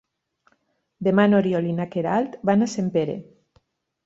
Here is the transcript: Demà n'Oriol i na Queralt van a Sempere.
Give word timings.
Demà 1.07 1.25
n'Oriol 1.33 1.67
i 1.73 1.75
na 1.81 1.87
Queralt 1.97 2.39
van 2.53 2.65
a 2.65 2.71
Sempere. 2.73 3.19